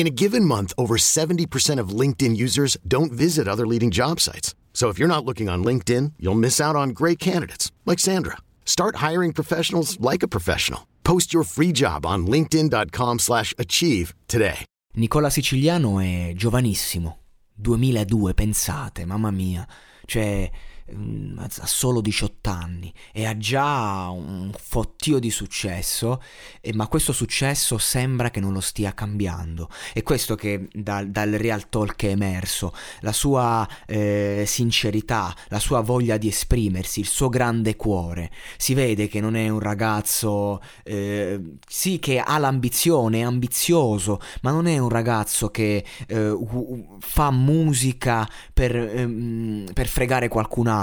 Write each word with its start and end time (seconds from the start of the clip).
In 0.00 0.06
a 0.06 0.10
given 0.22 0.46
month, 0.46 0.72
over 0.78 0.96
70% 0.96 1.78
of 1.78 1.90
LinkedIn 1.90 2.34
users 2.34 2.78
don't 2.88 3.12
visit 3.12 3.46
other 3.46 3.66
leading 3.66 3.90
job 3.90 4.18
sites. 4.18 4.54
So 4.72 4.88
if 4.88 4.98
you're 4.98 5.14
not 5.14 5.26
looking 5.26 5.50
on 5.50 5.62
LinkedIn, 5.62 6.14
you'll 6.18 6.38
miss 6.38 6.58
out 6.58 6.74
on 6.74 6.94
great 6.94 7.18
candidates 7.18 7.70
like 7.84 7.98
Sandra. 7.98 8.38
Start 8.64 8.96
hiring 8.96 9.34
professionals 9.34 9.98
like 10.00 10.22
a 10.22 10.28
professional. 10.28 10.86
Post 11.02 11.34
your 11.34 11.44
free 11.44 11.70
job 11.70 12.06
on 12.06 12.26
linkedin.com/achieve 12.26 14.14
today. 14.26 14.64
Nicola 14.94 15.28
Siciliano 15.28 16.00
è 16.00 16.32
giovanissimo. 16.34 17.18
2002, 17.54 18.32
pensate, 18.32 19.04
mamma 19.04 19.30
mia. 19.30 19.66
Cioè, 20.06 20.50
ha 21.36 21.66
solo 21.66 22.00
18 22.00 22.50
anni 22.50 22.92
e 23.12 23.26
ha 23.26 23.36
già 23.36 24.08
un 24.08 24.52
fottio 24.58 25.18
di 25.18 25.30
successo, 25.30 26.22
ma 26.74 26.86
questo 26.88 27.12
successo 27.12 27.78
sembra 27.78 28.30
che 28.30 28.40
non 28.40 28.52
lo 28.52 28.60
stia 28.60 28.92
cambiando. 28.92 29.68
È 29.92 30.02
questo 30.02 30.34
che 30.34 30.68
da- 30.72 31.04
dal 31.04 31.30
Real 31.30 31.68
Talk 31.68 32.04
è 32.04 32.08
emerso, 32.08 32.72
la 33.00 33.12
sua 33.12 33.66
eh, 33.86 34.44
sincerità, 34.46 35.34
la 35.48 35.58
sua 35.58 35.80
voglia 35.80 36.16
di 36.16 36.28
esprimersi, 36.28 37.00
il 37.00 37.06
suo 37.06 37.28
grande 37.28 37.76
cuore. 37.76 38.30
Si 38.56 38.74
vede 38.74 39.08
che 39.08 39.20
non 39.20 39.36
è 39.36 39.48
un 39.48 39.60
ragazzo, 39.60 40.60
eh, 40.82 41.40
sì 41.66 41.98
che 41.98 42.18
ha 42.18 42.38
l'ambizione, 42.38 43.20
è 43.20 43.22
ambizioso, 43.22 44.20
ma 44.42 44.50
non 44.50 44.66
è 44.66 44.78
un 44.78 44.88
ragazzo 44.88 45.50
che 45.50 45.84
eh, 46.06 46.36
fa 46.98 47.30
musica 47.30 48.28
per, 48.52 48.76
ehm, 48.76 49.70
per 49.72 49.86
fregare 49.86 50.28
qualcun 50.28 50.66
altro 50.66 50.79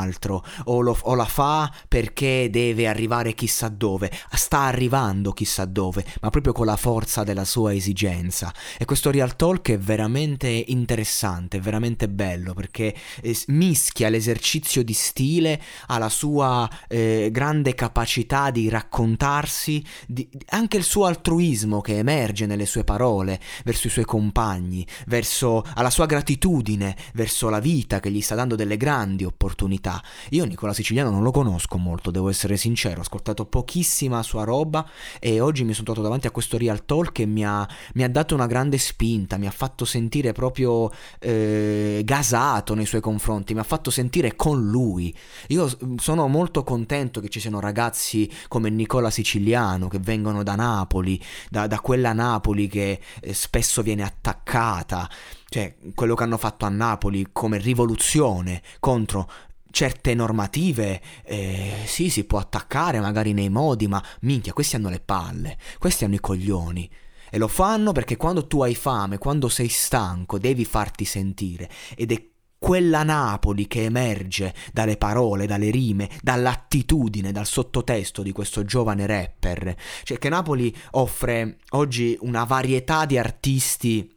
o, 0.66 0.80
lo- 0.82 0.98
o 1.02 1.16
la 1.16 1.26
fa 1.26 1.72
perché 1.88 2.50
deve 2.50 2.88
arrivare 2.88 3.34
chissà 3.34 3.70
dove. 3.70 4.12
Sta 4.32 4.62
arrivando 4.62 5.32
chissà 5.32 5.66
dove, 5.66 6.06
ma 6.22 6.30
proprio 6.30 6.54
con 6.54 6.66
la 6.66 6.76
forza 6.76 7.24
della 7.24 7.46
sua 7.46 7.74
esigenza. 7.74 8.54
E 8.78 8.86
questo 8.86 9.12
Real 9.12 9.36
Talk 9.36 9.72
è 9.72 9.78
veramente 9.80 10.48
interessante, 10.48 11.58
è 11.58 11.60
veramente 11.62 12.08
bello 12.10 12.54
perché 12.54 12.96
eh, 13.22 13.38
mischia 13.48 14.10
l'esercizio 14.10 14.84
di 14.84 14.94
stile 14.94 15.62
alla 15.88 16.10
sua 16.10 16.70
eh, 16.88 17.30
grande 17.32 17.74
capacità 17.74 18.52
di 18.52 18.70
raccontarsi, 18.70 19.84
di- 20.06 20.30
anche 20.50 20.78
il 20.78 20.84
suo 20.84 21.06
altruismo 21.06 21.82
che 21.82 21.98
emerge 21.98 22.46
nelle 22.46 22.66
sue 22.66 22.84
parole 22.84 23.40
verso 23.64 23.88
i 23.88 23.90
suoi 23.90 24.06
compagni, 24.06 24.86
verso 25.08 25.64
alla 25.74 25.90
sua 25.90 26.06
gratitudine 26.06 26.96
verso 27.14 27.50
la 27.50 27.60
vita 27.60 28.00
che 28.00 28.12
gli 28.12 28.22
sta 28.22 28.36
dando 28.36 28.56
delle 28.56 28.78
grandi 28.78 29.24
opportunità. 29.24 29.87
Io 30.32 30.46
Nicola 30.46 30.74
Siciliano 30.74 31.10
non 31.10 31.24
lo 31.24 31.32
conosco 31.32 31.78
molto, 31.78 32.12
devo 32.12 32.30
essere 32.30 32.58
sincero, 32.58 33.00
ho 33.00 33.02
ascoltato 33.02 33.46
pochissima 33.46 34.24
sua 34.24 34.44
roba 34.44 34.88
e 35.20 35.40
oggi 35.40 35.64
mi 35.64 35.74
sono 35.74 35.86
trovato 35.86 36.06
davanti 36.06 36.28
a 36.28 36.32
questo 36.32 36.58
Real 36.58 36.86
Talk 36.86 37.12
che 37.12 37.26
mi 37.26 37.46
ha, 37.46 37.68
mi 37.94 38.04
ha 38.04 38.10
dato 38.10 38.36
una 38.36 38.48
grande 38.48 38.78
spinta, 38.78 39.38
mi 39.38 39.48
ha 39.48 39.52
fatto 39.52 39.86
sentire 39.86 40.32
proprio 40.34 40.92
eh, 41.20 42.02
gasato 42.04 42.74
nei 42.74 42.86
suoi 42.86 43.02
confronti, 43.02 43.54
mi 43.54 43.60
ha 43.60 43.64
fatto 43.64 43.90
sentire 43.90 44.36
con 44.36 44.68
lui. 44.68 45.16
Io 45.48 45.70
sono 45.98 46.28
molto 46.28 46.64
contento 46.64 47.20
che 47.20 47.30
ci 47.30 47.40
siano 47.40 47.60
ragazzi 47.60 48.30
come 48.48 48.70
Nicola 48.70 49.10
Siciliano 49.10 49.88
che 49.88 50.00
vengono 50.00 50.44
da 50.44 50.56
Napoli, 50.56 51.22
da, 51.50 51.68
da 51.68 51.80
quella 51.80 52.14
Napoli 52.14 52.68
che 52.68 53.00
eh, 53.22 53.34
spesso 53.34 53.82
viene 53.82 54.04
attaccata, 54.04 55.10
cioè 55.50 55.76
quello 55.96 56.16
che 56.16 56.24
hanno 56.24 56.38
fatto 56.38 56.66
a 56.66 56.70
Napoli 56.70 57.28
come 57.32 57.58
rivoluzione 57.58 58.62
contro 58.80 59.30
certe 59.78 60.16
normative, 60.16 61.00
eh, 61.24 61.84
sì, 61.86 62.10
si 62.10 62.24
può 62.24 62.40
attaccare 62.40 63.00
magari 63.00 63.32
nei 63.32 63.50
modi, 63.50 63.88
ma 63.88 64.04
minchia, 64.22 64.52
questi 64.52 64.76
hanno 64.76 64.90
le 64.90 65.00
palle, 65.00 65.56
questi 65.78 66.04
hanno 66.04 66.16
i 66.16 66.20
coglioni. 66.20 66.90
E 67.30 67.38
lo 67.38 67.48
fanno 67.48 67.92
perché 67.92 68.18
quando 68.18 68.48
tu 68.48 68.64
hai 68.64 68.74
fame, 68.74 69.20
quando 69.20 69.50
sei 69.50 69.68
stanco, 69.68 70.40
devi 70.40 70.66
farti 70.66 71.06
sentire. 71.06 71.70
Ed 71.96 72.12
è 72.12 72.26
quella 72.58 73.04
Napoli 73.04 73.68
che 73.68 73.84
emerge 73.84 74.52
dalle 74.74 74.98
parole, 74.98 75.46
dalle 75.46 75.70
rime, 75.70 76.10
dall'attitudine, 76.24 77.32
dal 77.32 77.46
sottotesto 77.46 78.24
di 78.24 78.32
questo 78.32 78.64
giovane 78.66 79.06
rapper. 79.06 79.76
Cioè 80.02 80.18
che 80.18 80.30
Napoli 80.30 80.76
offre 80.94 81.58
oggi 81.74 82.18
una 82.22 82.46
varietà 82.46 83.06
di 83.06 83.20
artisti 83.20 84.17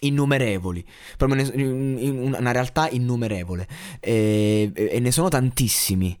innumerevoli, 0.00 0.84
proprio 1.16 1.46
una 1.52 2.52
realtà 2.52 2.88
innumerevole 2.88 3.66
e, 4.00 4.70
e 4.74 5.00
ne 5.00 5.10
sono 5.10 5.28
tantissimi. 5.28 6.18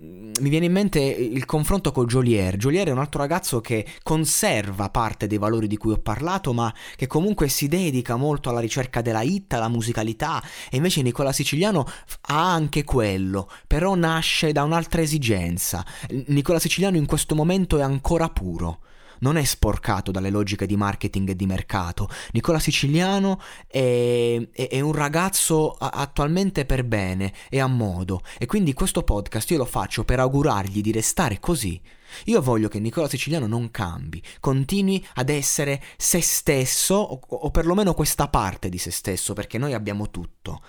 Mi 0.00 0.48
viene 0.48 0.66
in 0.66 0.72
mente 0.72 1.00
il 1.00 1.44
confronto 1.44 1.90
con 1.90 2.06
Jolier. 2.06 2.56
Jolier 2.56 2.86
è 2.86 2.92
un 2.92 3.00
altro 3.00 3.20
ragazzo 3.20 3.60
che 3.60 3.84
conserva 4.04 4.90
parte 4.90 5.26
dei 5.26 5.38
valori 5.38 5.66
di 5.66 5.76
cui 5.76 5.90
ho 5.90 5.98
parlato, 5.98 6.52
ma 6.52 6.72
che 6.94 7.08
comunque 7.08 7.48
si 7.48 7.66
dedica 7.66 8.14
molto 8.14 8.48
alla 8.48 8.60
ricerca 8.60 9.02
della 9.02 9.22
hit, 9.22 9.52
alla 9.54 9.66
musicalità. 9.66 10.40
E 10.70 10.76
invece 10.76 11.02
Nicola 11.02 11.32
Siciliano 11.32 11.84
ha 12.20 12.52
anche 12.52 12.84
quello, 12.84 13.50
però 13.66 13.96
nasce 13.96 14.52
da 14.52 14.62
un'altra 14.62 15.00
esigenza. 15.00 15.84
Nicola 16.26 16.60
Siciliano 16.60 16.96
in 16.96 17.06
questo 17.06 17.34
momento 17.34 17.76
è 17.78 17.82
ancora 17.82 18.28
puro 18.28 18.78
non 19.20 19.36
è 19.36 19.44
sporcato 19.44 20.10
dalle 20.10 20.30
logiche 20.30 20.66
di 20.66 20.76
marketing 20.76 21.30
e 21.30 21.36
di 21.36 21.46
mercato. 21.46 22.08
Nicola 22.32 22.58
Siciliano 22.58 23.40
è, 23.66 24.40
è- 24.52 24.68
è 24.68 24.80
un 24.80 24.92
ragazzo 24.92 25.72
attualmente 25.72 26.64
per 26.64 26.84
bene 26.84 27.32
e 27.48 27.60
a 27.60 27.66
modo 27.66 28.22
e 28.38 28.46
quindi 28.46 28.72
questo 28.72 29.02
podcast 29.02 29.50
io 29.50 29.58
lo 29.58 29.64
faccio 29.64 30.04
per 30.04 30.20
augurargli 30.20 30.80
di 30.80 30.92
restare 30.92 31.38
così. 31.40 31.80
Io 32.24 32.40
voglio 32.40 32.68
che 32.68 32.80
Nicola 32.80 33.08
Siciliano 33.08 33.46
non 33.46 33.70
cambi, 33.70 34.22
continui 34.40 35.04
ad 35.14 35.28
essere 35.28 35.82
se 35.96 36.22
stesso 36.22 36.94
o, 36.94 37.20
o 37.26 37.50
perlomeno 37.50 37.92
questa 37.92 38.28
parte 38.28 38.68
di 38.70 38.78
se 38.78 38.90
stesso 38.90 39.34
perché 39.34 39.58
noi 39.58 39.74
abbiamo 39.74 40.10
tutto 40.10 40.62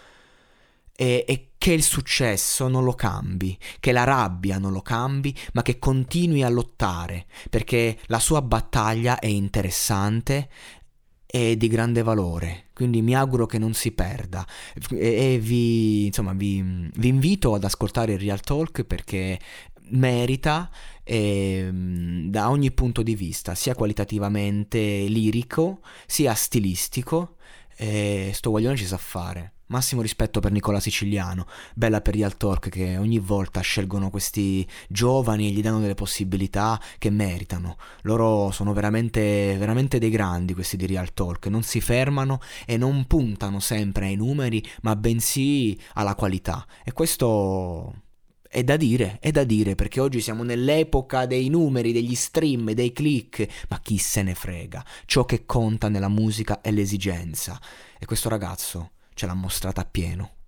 e, 0.96 1.24
e 1.26 1.49
che 1.60 1.74
il 1.74 1.84
successo 1.84 2.70
non 2.70 2.86
lo 2.86 2.94
cambi, 2.94 3.56
che 3.82 3.92
la 3.92 4.06
rabbia 4.06 4.58
non 4.58 4.72
lo 4.72 4.82
cambi, 4.82 5.38
ma 5.52 5.62
che 5.62 5.78
continui 5.78 6.42
a 6.42 6.50
lottare, 6.50 7.26
perché 7.50 8.00
la 8.06 8.20
sua 8.20 8.42
battaglia 8.42 9.20
è 9.20 9.28
interessante 9.28 10.50
e 11.26 11.58
di 11.58 11.68
grande 11.68 12.02
valore. 12.02 12.70
Quindi 12.74 13.02
mi 13.02 13.14
auguro 13.14 13.46
che 13.46 13.60
non 13.60 13.74
si 13.74 13.92
perda 13.92 14.48
e, 14.90 15.34
e 15.34 15.40
vi, 15.40 16.06
insomma, 16.06 16.32
vi, 16.32 16.90
vi 16.96 17.08
invito 17.10 17.54
ad 17.54 17.66
ascoltare 17.66 18.14
il 18.14 18.20
Real 18.20 18.40
Talk 18.40 18.84
perché 18.86 19.38
merita 19.90 20.70
ehm, 21.04 22.30
da 22.30 22.50
ogni 22.50 22.72
punto 22.72 23.04
di 23.04 23.16
vista, 23.16 23.54
sia 23.54 23.76
qualitativamente 23.76 24.80
lirico, 24.80 25.82
sia 26.08 26.34
stilistico. 26.36 27.36
E 27.76 28.32
sto 28.34 28.50
guaglione 28.50 28.78
ci 28.78 28.86
sa 28.86 28.98
fare. 28.98 29.54
Massimo 29.70 30.02
rispetto 30.02 30.40
per 30.40 30.52
Nicola 30.52 30.80
Siciliano, 30.80 31.46
bella 31.76 32.02
per 32.02 32.16
Real 32.16 32.36
Talk 32.38 32.70
che 32.70 32.98
ogni 32.98 33.20
volta 33.20 33.60
scelgono 33.62 34.10
questi 34.10 34.68
giovani 34.88 35.48
e 35.48 35.52
gli 35.52 35.62
danno 35.62 35.80
delle 35.80 35.94
possibilità 35.94 36.82
che 36.98 37.12
meritano. 37.12 37.78
Loro 38.02 38.50
sono 38.50 38.74
veramente, 38.74 39.56
veramente 39.60 40.00
dei 40.00 40.10
grandi 40.10 40.56
questi 40.56 40.76
di 40.76 40.88
Real 40.88 41.14
Talk, 41.14 41.46
non 41.46 41.62
si 41.62 41.82
fermano 41.82 42.40
e 42.66 42.78
non 42.78 43.06
puntano 43.06 43.60
sempre 43.60 44.08
ai 44.08 44.16
numeri, 44.16 44.68
ma 44.82 44.96
bensì 44.96 45.80
alla 45.94 46.16
qualità. 46.16 46.66
E 46.84 46.92
questo 46.92 47.94
è 48.50 48.64
da 48.64 48.76
dire, 48.76 49.20
è 49.22 49.30
da 49.30 49.44
dire, 49.44 49.76
perché 49.76 50.00
oggi 50.00 50.20
siamo 50.20 50.42
nell'epoca 50.42 51.28
dei 51.28 51.48
numeri, 51.48 51.92
degli 51.92 52.16
stream, 52.16 52.72
dei 52.72 52.92
click, 52.92 53.48
ma 53.70 53.80
chi 53.80 54.00
se 54.00 54.24
ne 54.24 54.34
frega? 54.34 54.84
Ciò 55.06 55.26
che 55.26 55.46
conta 55.46 55.90
nella 55.90 56.10
musica 56.10 56.62
è 56.62 56.72
l'esigenza. 56.72 57.62
E 58.00 58.08
questo 58.08 58.30
ragazzo 58.30 58.94
ce 59.20 59.26
l'ha 59.26 59.34
mostrata 59.34 59.82
appieno. 59.82 60.39